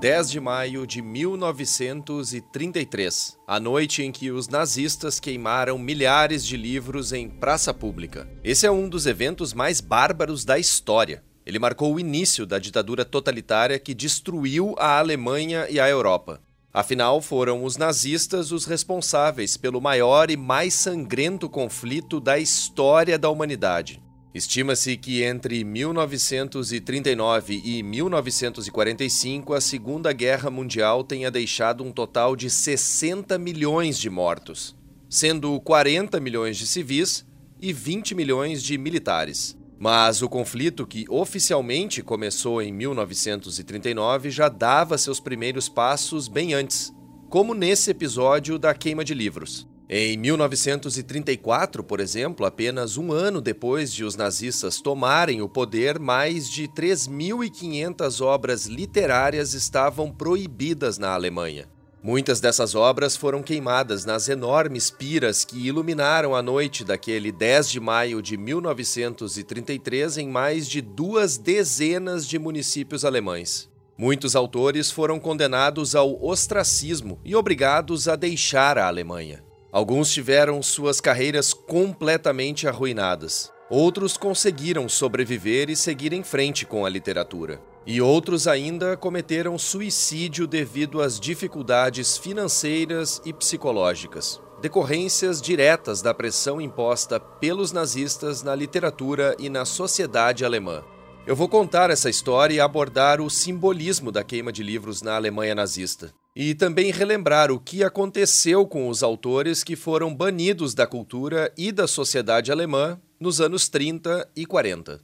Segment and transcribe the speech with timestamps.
[0.00, 7.12] 10 de maio de 1933, a noite em que os nazistas queimaram milhares de livros
[7.12, 8.26] em praça pública.
[8.42, 11.22] Esse é um dos eventos mais bárbaros da história.
[11.44, 16.40] Ele marcou o início da ditadura totalitária que destruiu a Alemanha e a Europa.
[16.72, 23.28] Afinal, foram os nazistas os responsáveis pelo maior e mais sangrento conflito da história da
[23.28, 24.02] humanidade.
[24.32, 32.48] Estima-se que entre 1939 e 1945 a Segunda Guerra Mundial tenha deixado um total de
[32.48, 34.76] 60 milhões de mortos,
[35.08, 37.26] sendo 40 milhões de civis
[37.60, 39.58] e 20 milhões de militares.
[39.76, 46.92] Mas o conflito, que oficialmente começou em 1939, já dava seus primeiros passos bem antes,
[47.28, 49.69] como nesse episódio da queima de livros.
[49.92, 56.48] Em 1934, por exemplo, apenas um ano depois de os nazistas tomarem o poder, mais
[56.48, 61.66] de 3.500 obras literárias estavam proibidas na Alemanha.
[62.00, 67.80] Muitas dessas obras foram queimadas nas enormes piras que iluminaram a noite daquele 10 de
[67.80, 73.68] maio de 1933 em mais de duas dezenas de municípios alemães.
[73.98, 79.49] Muitos autores foram condenados ao ostracismo e obrigados a deixar a Alemanha.
[79.72, 83.52] Alguns tiveram suas carreiras completamente arruinadas.
[83.70, 87.62] Outros conseguiram sobreviver e seguir em frente com a literatura.
[87.86, 96.60] E outros ainda cometeram suicídio devido às dificuldades financeiras e psicológicas, decorrências diretas da pressão
[96.60, 100.82] imposta pelos nazistas na literatura e na sociedade alemã.
[101.24, 105.54] Eu vou contar essa história e abordar o simbolismo da queima de livros na Alemanha
[105.54, 106.12] nazista
[106.42, 111.70] e também relembrar o que aconteceu com os autores que foram banidos da cultura e
[111.70, 115.02] da sociedade alemã nos anos 30 e 40.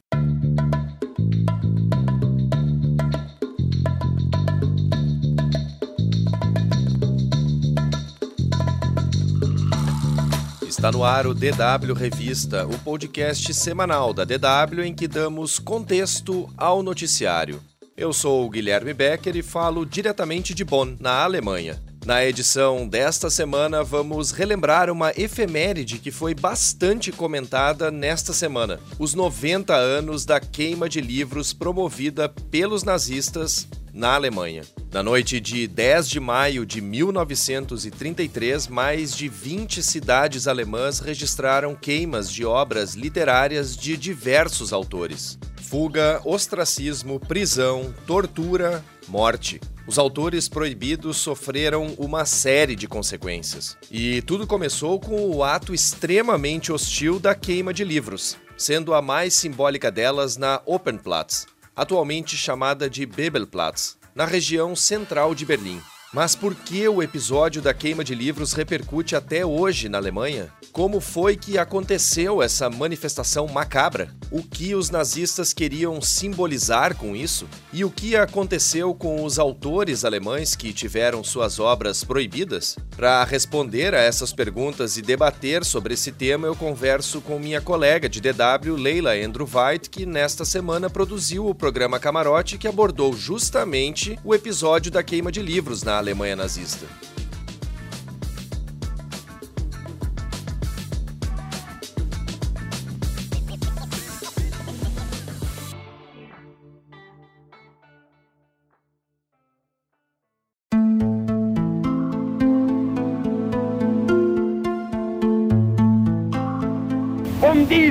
[10.67, 16.48] Está no ar o DW Revista, o podcast semanal da DW em que damos contexto
[16.57, 17.61] ao noticiário.
[17.96, 21.83] Eu sou o Guilherme Becker e falo diretamente de Bonn, na Alemanha.
[22.05, 29.14] Na edição desta semana, vamos relembrar uma efeméride que foi bastante comentada nesta semana: os
[29.14, 34.62] 90 anos da queima de livros promovida pelos nazistas na Alemanha.
[34.92, 42.30] Na noite de 10 de maio de 1933, mais de 20 cidades alemãs registraram queimas
[42.30, 49.61] de obras literárias de diversos autores fuga, ostracismo, prisão, tortura, morte.
[49.86, 53.77] Os autores proibidos sofreram uma série de consequências.
[53.90, 59.34] E tudo começou com o ato extremamente hostil da queima de livros, sendo a mais
[59.34, 61.46] simbólica delas na Opernplatz,
[61.77, 65.81] atualmente chamada de Bebelplatz, na região central de Berlim.
[66.16, 70.50] Mas por que o episódio da queima de livros repercute até hoje na Alemanha?
[70.72, 74.08] Como foi que aconteceu essa manifestação macabra?
[74.30, 77.46] O que os nazistas queriam simbolizar com isso?
[77.70, 82.78] E o que aconteceu com os autores alemães que tiveram suas obras proibidas?
[82.96, 88.08] Para responder a essas perguntas e debater sobre esse tema, eu converso com minha colega
[88.08, 94.18] de DW, Leila Andrew White, que nesta semana produziu o programa Camarote que abordou justamente
[94.24, 96.86] o episódio da queima de livros na Alemanha nazista.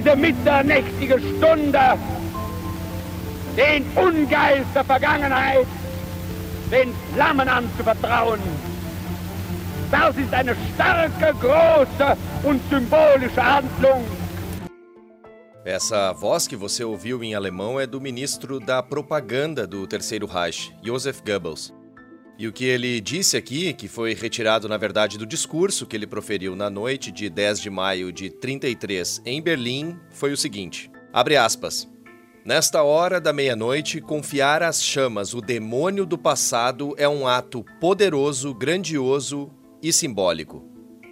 [0.05, 1.79] diese mitternächtige Stunde
[3.57, 5.65] den Ungeist der Vergangenheit,
[6.71, 8.39] den Flammen anzuvertrauen.
[9.91, 14.03] Das ist eine starke, große und symbolische Handlung.
[15.65, 20.71] Essa voz que você ouviu em alemão é do ministro da propaganda do Terceiro Reich,
[20.83, 21.73] Joseph Goebbels.
[22.37, 26.05] E o que ele disse aqui, que foi retirado na verdade do discurso que ele
[26.05, 31.35] proferiu na noite de 10 de maio de 33 em Berlim, foi o seguinte: abre
[31.37, 31.87] aspas.
[32.45, 38.53] Nesta hora da meia-noite, confiar às chamas o demônio do passado é um ato poderoso,
[38.53, 39.49] grandioso
[39.81, 40.63] e simbólico.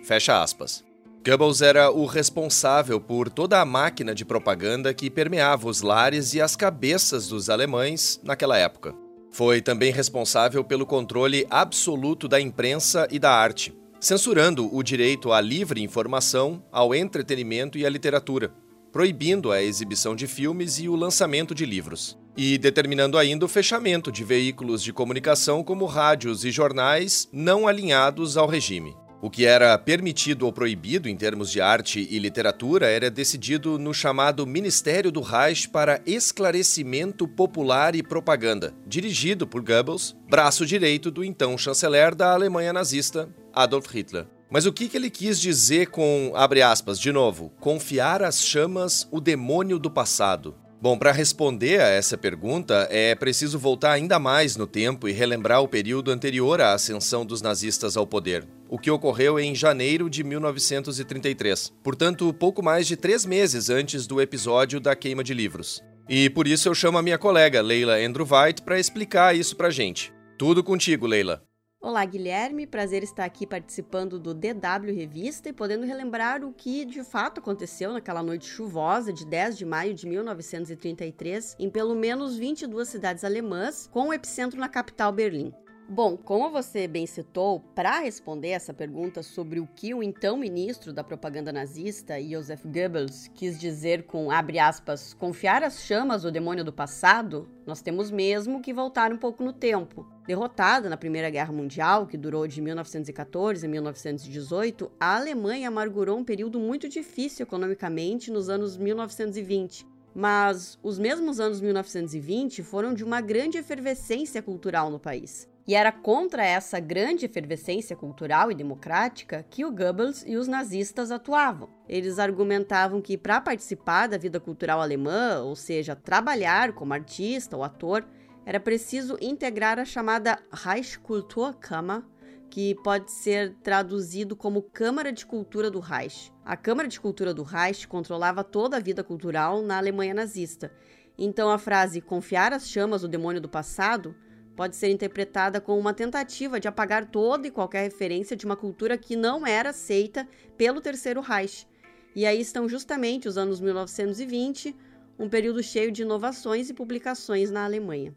[0.03, 0.83] Fecha aspas.
[1.25, 6.41] Goebbels era o responsável por toda a máquina de propaganda que permeava os lares e
[6.41, 8.93] as cabeças dos alemães naquela época.
[9.31, 15.41] Foi também responsável pelo controle absoluto da imprensa e da arte, censurando o direito à
[15.41, 18.53] livre informação, ao entretenimento e à literatura.
[18.93, 22.15] Proibindo a exibição de filmes e o lançamento de livros.
[22.37, 28.37] E determinando ainda o fechamento de veículos de comunicação como rádios e jornais não alinhados
[28.37, 28.95] ao regime.
[29.19, 33.93] O que era permitido ou proibido em termos de arte e literatura era decidido no
[33.93, 41.23] chamado Ministério do Reich para Esclarecimento Popular e Propaganda, dirigido por Goebbels, braço direito do
[41.23, 44.27] então chanceler da Alemanha nazista, Adolf Hitler.
[44.53, 49.07] Mas o que, que ele quis dizer com, abre aspas, de novo, confiar às chamas
[49.09, 50.53] o demônio do passado?
[50.79, 55.63] Bom, para responder a essa pergunta, é preciso voltar ainda mais no tempo e relembrar
[55.63, 60.23] o período anterior à ascensão dos nazistas ao poder, o que ocorreu em janeiro de
[60.23, 65.81] 1933, portanto, pouco mais de três meses antes do episódio da queima de livros.
[66.07, 69.71] E por isso eu chamo a minha colega Leila Andrew White para explicar isso para
[69.71, 70.13] gente.
[70.37, 71.41] Tudo contigo, Leila.
[71.85, 72.65] Olá, Guilherme.
[72.65, 77.91] Prazer estar aqui participando do DW Revista e podendo relembrar o que de fato aconteceu
[77.91, 83.89] naquela noite chuvosa de 10 de maio de 1933 em pelo menos 22 cidades alemãs,
[83.91, 85.53] com o epicentro na capital Berlim.
[85.95, 90.91] Bom, como você bem citou, para responder essa pergunta sobre o que o então ministro
[90.91, 96.63] da propaganda nazista, Joseph Goebbels, quis dizer com, abre aspas, confiar as chamas do demônio
[96.63, 100.03] do passado, nós temos mesmo que voltar um pouco no tempo.
[100.25, 106.25] Derrotada na Primeira Guerra Mundial, que durou de 1914 a 1918, a Alemanha amargurou um
[106.25, 109.85] período muito difícil economicamente nos anos 1920.
[110.15, 115.52] Mas os mesmos anos 1920 foram de uma grande efervescência cultural no país.
[115.65, 121.09] E era contra essa grande efervescência cultural e democrática que o Goebbels e os nazistas
[121.09, 121.69] atuavam.
[121.87, 127.63] Eles argumentavam que para participar da vida cultural alemã, ou seja, trabalhar como artista ou
[127.63, 128.05] ator,
[128.45, 132.03] era preciso integrar a chamada Reichskulturkammer,
[132.49, 136.29] que pode ser traduzido como Câmara de Cultura do Reich.
[136.43, 140.71] A Câmara de Cultura do Reich controlava toda a vida cultural na Alemanha nazista.
[141.17, 144.13] Então a frase confiar as chamas do demônio do passado
[144.55, 148.97] pode ser interpretada como uma tentativa de apagar toda e qualquer referência de uma cultura
[148.97, 150.27] que não era aceita
[150.57, 151.67] pelo Terceiro Reich.
[152.15, 154.75] E aí estão justamente os anos 1920,
[155.17, 158.15] um período cheio de inovações e publicações na Alemanha.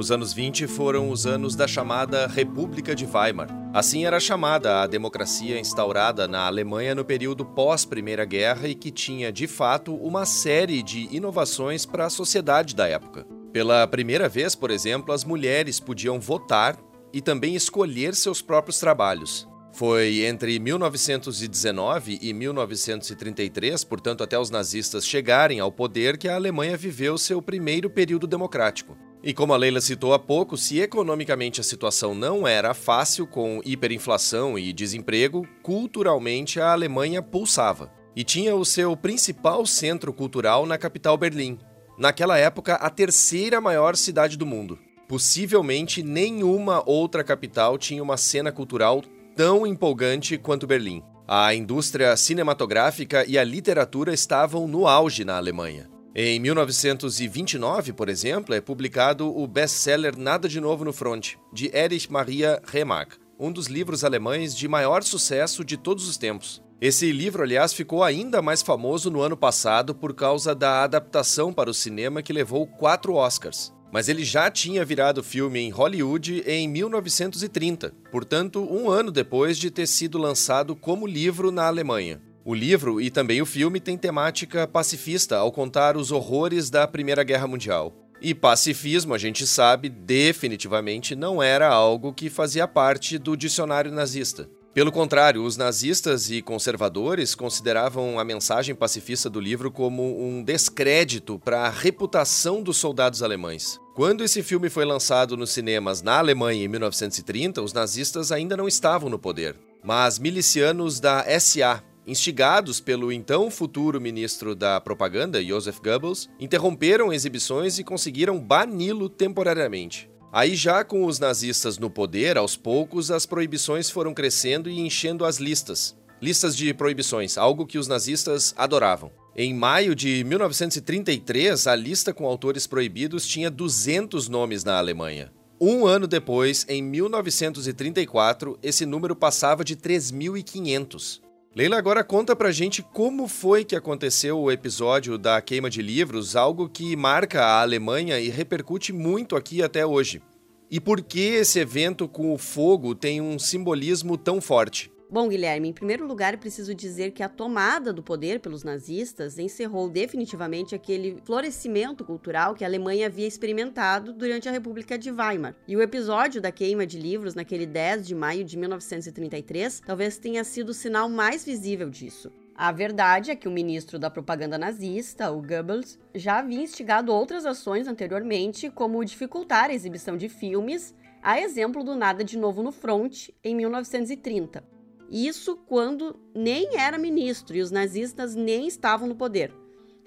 [0.00, 3.48] Os anos 20 foram os anos da chamada República de Weimar.
[3.70, 9.30] Assim era chamada a democracia instaurada na Alemanha no período pós-Primeira Guerra e que tinha,
[9.30, 13.26] de fato, uma série de inovações para a sociedade da época.
[13.52, 16.78] Pela primeira vez, por exemplo, as mulheres podiam votar
[17.12, 19.46] e também escolher seus próprios trabalhos.
[19.74, 26.74] Foi entre 1919 e 1933, portanto até os nazistas chegarem ao poder, que a Alemanha
[26.74, 28.96] viveu seu primeiro período democrático.
[29.22, 33.60] E como a Leila citou há pouco, se economicamente a situação não era fácil com
[33.64, 37.92] hiperinflação e desemprego, culturalmente a Alemanha pulsava.
[38.16, 41.58] E tinha o seu principal centro cultural na capital Berlim,
[41.98, 44.78] naquela época a terceira maior cidade do mundo.
[45.06, 49.02] Possivelmente nenhuma outra capital tinha uma cena cultural
[49.36, 51.02] tão empolgante quanto Berlim.
[51.28, 55.90] A indústria cinematográfica e a literatura estavam no auge na Alemanha.
[56.12, 62.10] Em 1929, por exemplo, é publicado o best-seller Nada de Novo no Front, de Erich
[62.10, 66.60] Maria Remarque, um dos livros alemães de maior sucesso de todos os tempos.
[66.80, 71.70] Esse livro, aliás, ficou ainda mais famoso no ano passado por causa da adaptação para
[71.70, 73.72] o cinema que levou quatro Oscars.
[73.92, 79.70] Mas ele já tinha virado filme em Hollywood em 1930, portanto, um ano depois de
[79.70, 82.20] ter sido lançado como livro na Alemanha.
[82.50, 87.22] O livro e também o filme têm temática pacifista ao contar os horrores da Primeira
[87.22, 87.94] Guerra Mundial.
[88.20, 94.50] E pacifismo, a gente sabe, definitivamente não era algo que fazia parte do dicionário nazista.
[94.74, 101.38] Pelo contrário, os nazistas e conservadores consideravam a mensagem pacifista do livro como um descrédito
[101.38, 103.78] para a reputação dos soldados alemães.
[103.94, 108.66] Quando esse filme foi lançado nos cinemas na Alemanha em 1930, os nazistas ainda não
[108.66, 109.56] estavam no poder.
[109.84, 117.78] Mas milicianos da SA, instigados pelo então futuro ministro da propaganda, Joseph Goebbels, interromperam exibições
[117.78, 120.10] e conseguiram bani-lo temporariamente.
[120.32, 125.24] Aí, já com os nazistas no poder, aos poucos as proibições foram crescendo e enchendo
[125.24, 125.96] as listas.
[126.20, 129.12] Listas de proibições, algo que os nazistas adoravam.
[129.36, 135.32] Em maio de 1933, a lista com autores proibidos tinha 200 nomes na Alemanha.
[135.60, 141.20] Um ano depois, em 1934, esse número passava de 3.500.
[141.52, 146.36] Leila, agora conta pra gente como foi que aconteceu o episódio da queima de livros,
[146.36, 150.22] algo que marca a Alemanha e repercute muito aqui até hoje.
[150.70, 154.92] E por que esse evento com o fogo tem um simbolismo tão forte?
[155.12, 159.88] Bom, Guilherme, em primeiro lugar, preciso dizer que a tomada do poder pelos nazistas encerrou
[159.88, 165.56] definitivamente aquele florescimento cultural que a Alemanha havia experimentado durante a República de Weimar.
[165.66, 170.44] E o episódio da queima de livros naquele 10 de maio de 1933 talvez tenha
[170.44, 172.30] sido o sinal mais visível disso.
[172.54, 177.44] A verdade é que o ministro da propaganda nazista, o Goebbels, já havia instigado outras
[177.44, 182.70] ações anteriormente, como dificultar a exibição de filmes, a exemplo do Nada de Novo no
[182.70, 184.78] Front, em 1930.
[185.10, 189.52] Isso quando nem era ministro e os nazistas nem estavam no poder.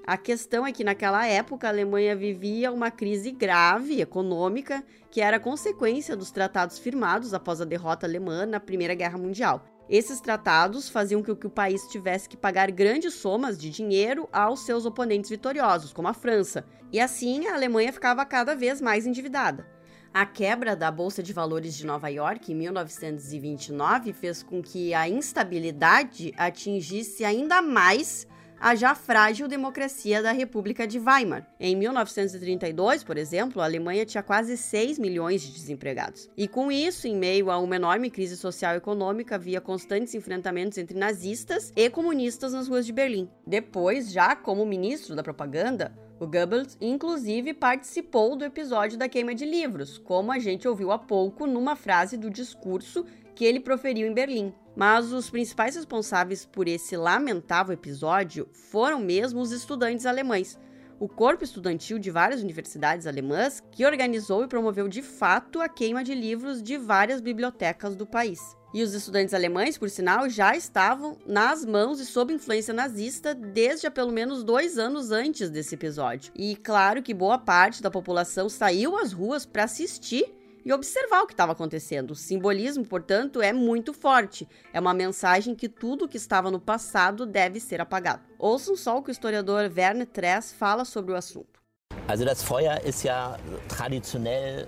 [0.05, 5.39] A questão é que naquela época a Alemanha vivia uma crise grave econômica que era
[5.39, 9.65] consequência dos tratados firmados após a derrota alemã na Primeira Guerra Mundial.
[9.89, 14.65] Esses tratados faziam com que o país tivesse que pagar grandes somas de dinheiro aos
[14.65, 19.72] seus oponentes vitoriosos, como a França, e assim a Alemanha ficava cada vez mais endividada.
[20.13, 25.09] A quebra da Bolsa de Valores de Nova York em 1929 fez com que a
[25.09, 28.27] instabilidade atingisse ainda mais
[28.59, 31.47] a já frágil democracia da República de Weimar.
[31.59, 36.29] Em 1932, por exemplo, a Alemanha tinha quase 6 milhões de desempregados.
[36.37, 40.77] E com isso, em meio a uma enorme crise social e econômica, havia constantes enfrentamentos
[40.77, 43.27] entre nazistas e comunistas nas ruas de Berlim.
[43.47, 49.45] Depois, já como ministro da propaganda, o Goebbels, inclusive, participou do episódio da queima de
[49.45, 53.05] livros, como a gente ouviu há pouco numa frase do discurso
[53.35, 54.53] que ele proferiu em Berlim.
[54.75, 60.57] Mas os principais responsáveis por esse lamentável episódio foram mesmo os estudantes alemães,
[60.99, 66.03] o corpo estudantil de várias universidades alemãs que organizou e promoveu de fato a queima
[66.03, 68.39] de livros de várias bibliotecas do país.
[68.73, 73.85] E os estudantes alemães, por sinal, já estavam nas mãos e sob influência nazista desde
[73.85, 76.33] há pelo menos dois anos antes desse episódio.
[76.35, 80.25] E claro que boa parte da população saiu às ruas para assistir
[80.65, 82.11] e observar o que estava acontecendo.
[82.11, 84.47] O simbolismo, portanto, é muito forte.
[84.73, 88.23] É uma mensagem que tudo que estava no passado deve ser apagado.
[88.39, 91.61] Ouçam só o que o historiador Werner Tress fala sobre o assunto.
[92.07, 93.37] Also das Feuer ist ja
[93.67, 94.67] traditionell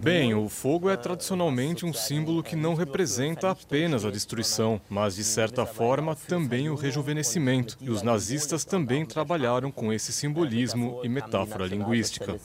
[0.00, 5.24] Bem, o fogo é tradicionalmente um símbolo que não representa apenas a destruição, mas de
[5.24, 7.76] certa forma também o rejuvenescimento.
[7.80, 12.38] E os nazistas também trabalharam com esse simbolismo e metáfora linguística.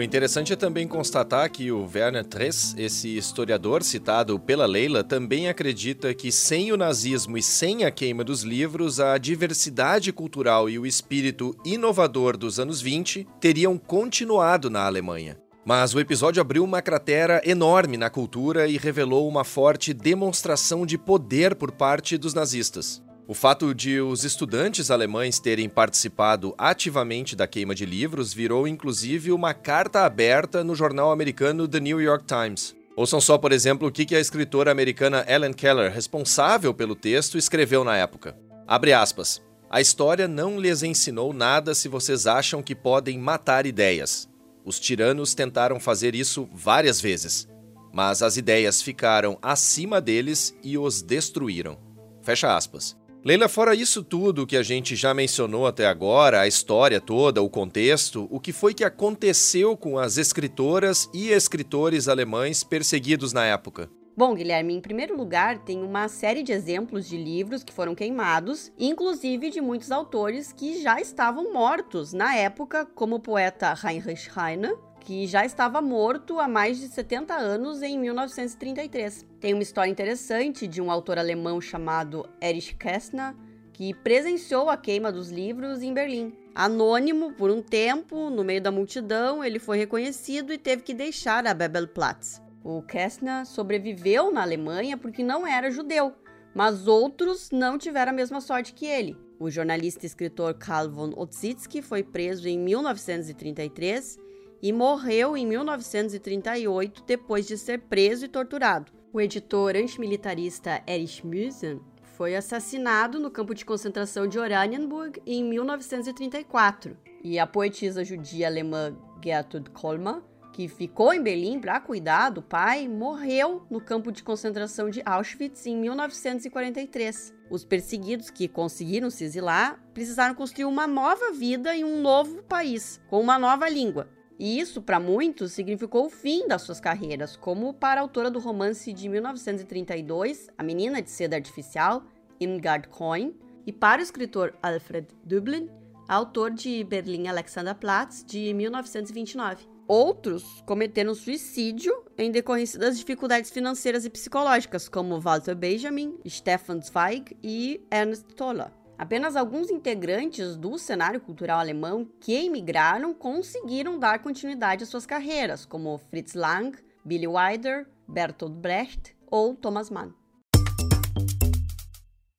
[0.00, 5.46] O interessante é também constatar que o Werner Tress, esse historiador citado pela Leila, também
[5.46, 10.78] acredita que sem o nazismo e sem a queima dos livros, a diversidade cultural e
[10.78, 15.36] o espírito inovador dos anos 20 teriam continuado na Alemanha.
[15.66, 20.96] Mas o episódio abriu uma cratera enorme na cultura e revelou uma forte demonstração de
[20.96, 23.02] poder por parte dos nazistas.
[23.30, 29.30] O fato de os estudantes alemães terem participado ativamente da queima de livros virou inclusive
[29.30, 32.74] uma carta aberta no jornal americano The New York Times.
[32.96, 37.84] Ouçam só, por exemplo, o que a escritora americana Ellen Keller, responsável pelo texto, escreveu
[37.84, 38.36] na época.
[38.66, 39.40] Abre aspas.
[39.70, 44.28] A história não lhes ensinou nada se vocês acham que podem matar ideias.
[44.64, 47.48] Os tiranos tentaram fazer isso várias vezes,
[47.92, 51.78] mas as ideias ficaram acima deles e os destruíram.
[52.22, 52.98] Fecha aspas.
[53.22, 57.50] Leila, fora isso tudo que a gente já mencionou até agora, a história toda, o
[57.50, 63.90] contexto, o que foi que aconteceu com as escritoras e escritores alemães perseguidos na época?
[64.16, 68.72] Bom, Guilherme, em primeiro lugar, tem uma série de exemplos de livros que foram queimados,
[68.78, 74.74] inclusive de muitos autores que já estavam mortos na época, como o poeta Heinrich Heine,
[75.10, 79.26] que já estava morto há mais de 70 anos em 1933.
[79.40, 83.34] Tem uma história interessante de um autor alemão chamado Erich Kästner,
[83.72, 86.32] que presenciou a queima dos livros em Berlim.
[86.54, 91.44] Anônimo por um tempo, no meio da multidão, ele foi reconhecido e teve que deixar
[91.44, 92.40] a Bebelplatz.
[92.62, 96.14] O Kästner sobreviveu na Alemanha porque não era judeu,
[96.54, 99.16] mas outros não tiveram a mesma sorte que ele.
[99.40, 104.29] O jornalista e escritor Karl von Otzitsky foi preso em 1933
[104.62, 108.92] e morreu em 1938 depois de ser preso e torturado.
[109.12, 111.80] O editor antimilitarista Erich Müsen
[112.16, 116.96] foi assassinado no campo de concentração de Oranienburg em 1934.
[117.24, 122.86] E a poetisa judia alemã Gertrud Kolmar, que ficou em Berlim para cuidar do pai,
[122.86, 127.34] morreu no campo de concentração de Auschwitz em 1943.
[127.50, 133.00] Os perseguidos que conseguiram se exilar precisaram construir uma nova vida em um novo país,
[133.08, 134.08] com uma nova língua.
[134.40, 138.38] E isso, para muitos, significou o fim das suas carreiras, como para a autora do
[138.38, 142.02] romance de 1932, A Menina de Seda Artificial,
[142.40, 143.34] Ingard Coin,
[143.66, 145.68] e para o escritor Alfred Dublin,
[146.08, 149.68] autor de Berlim Alexanderplatz, de 1929.
[149.86, 157.36] Outros cometeram suicídio em decorrência das dificuldades financeiras e psicológicas, como Walter Benjamin, Stefan Zweig
[157.42, 158.79] e Ernst Toller.
[159.00, 165.64] Apenas alguns integrantes do cenário cultural alemão que emigraram conseguiram dar continuidade às suas carreiras,
[165.64, 170.12] como Fritz Lang, Billy Wilder, Bertolt Brecht ou Thomas Mann.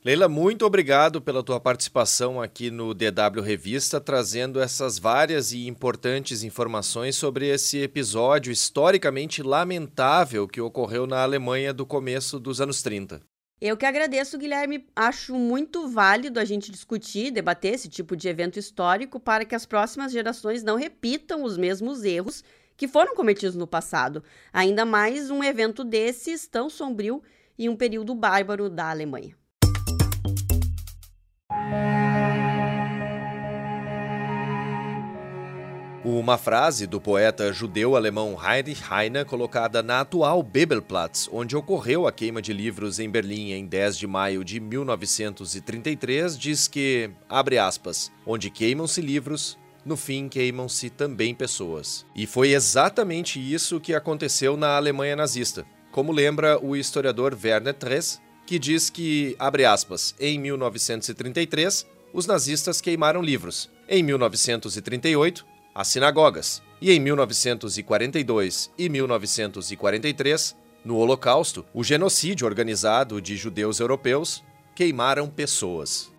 [0.06, 6.44] Leila, muito obrigado pela tua participação aqui no DW Revista, trazendo essas várias e importantes
[6.44, 13.31] informações sobre esse episódio historicamente lamentável que ocorreu na Alemanha do começo dos anos 30.
[13.62, 14.88] Eu que agradeço, Guilherme.
[14.96, 19.68] Acho muito válido a gente discutir, debater esse tipo de evento histórico para que as
[19.68, 22.44] próximas gerações não repitam os mesmos erros
[22.76, 24.24] que foram cometidos no passado.
[24.52, 27.22] Ainda mais um evento desses tão sombrio
[27.56, 29.41] e um período bárbaro da Alemanha.
[36.14, 42.42] Uma frase do poeta judeu-alemão Heinrich Heine colocada na atual Bebelplatz, onde ocorreu a queima
[42.42, 48.50] de livros em Berlim em 10 de maio de 1933, diz que, abre aspas, onde
[48.50, 52.06] queimam-se livros, no fim queimam-se também pessoas.
[52.14, 55.66] E foi exatamente isso que aconteceu na Alemanha nazista.
[55.94, 62.82] Como lembra o historiador Werner Tress, que diz que, abre aspas, em 1933, os nazistas
[62.82, 63.70] queimaram livros.
[63.88, 73.38] Em 1938, as sinagogas, e em 1942 e 1943, no Holocausto, o genocídio organizado de
[73.38, 76.12] judeus europeus, queimaram pessoas.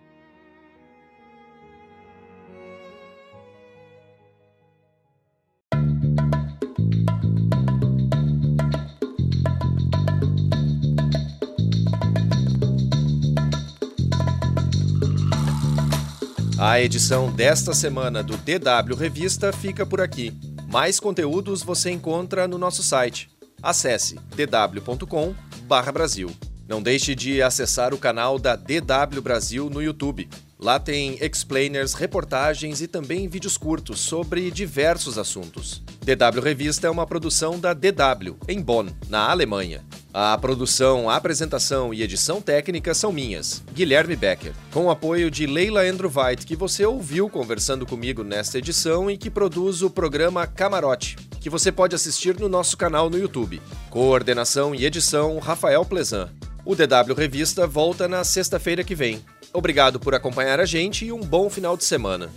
[16.65, 20.31] A edição desta semana do DW Revista fica por aqui.
[20.71, 23.29] Mais conteúdos você encontra no nosso site.
[23.61, 26.31] Acesse dw.com/brasil.
[26.65, 30.29] Não deixe de acessar o canal da DW Brasil no YouTube.
[30.57, 35.83] Lá tem explainers, reportagens e também vídeos curtos sobre diversos assuntos.
[36.03, 39.85] DW Revista é uma produção da DW, em Bonn, na Alemanha.
[40.13, 45.45] A produção, a apresentação e edição técnica são minhas, Guilherme Becker, com o apoio de
[45.45, 51.15] Leila Andrewveit, que você ouviu conversando comigo nesta edição e que produz o programa Camarote,
[51.39, 53.61] que você pode assistir no nosso canal no YouTube.
[53.89, 56.29] Coordenação e edição, Rafael Plezan.
[56.65, 59.23] O DW Revista volta na sexta-feira que vem.
[59.53, 62.29] Obrigado por acompanhar a gente e um bom final de semana.